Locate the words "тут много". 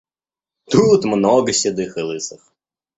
0.71-1.53